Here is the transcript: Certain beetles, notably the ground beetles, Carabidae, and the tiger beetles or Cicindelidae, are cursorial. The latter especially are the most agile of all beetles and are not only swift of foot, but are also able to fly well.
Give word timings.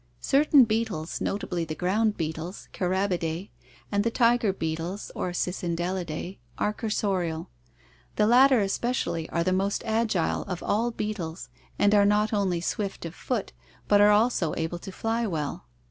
Certain 0.23 0.63
beetles, 0.63 1.21
notably 1.21 1.63
the 1.63 1.75
ground 1.75 2.17
beetles, 2.17 2.67
Carabidae, 2.73 3.51
and 3.91 4.03
the 4.03 4.09
tiger 4.09 4.51
beetles 4.51 5.11
or 5.13 5.29
Cicindelidae, 5.31 6.39
are 6.57 6.73
cursorial. 6.73 7.49
The 8.15 8.25
latter 8.25 8.61
especially 8.61 9.29
are 9.29 9.43
the 9.43 9.53
most 9.53 9.83
agile 9.85 10.41
of 10.47 10.63
all 10.63 10.89
beetles 10.89 11.49
and 11.77 11.93
are 11.93 12.03
not 12.03 12.33
only 12.33 12.61
swift 12.61 13.05
of 13.05 13.13
foot, 13.13 13.53
but 13.87 14.01
are 14.01 14.09
also 14.09 14.55
able 14.57 14.79
to 14.79 14.91
fly 14.91 15.27
well. 15.27 15.67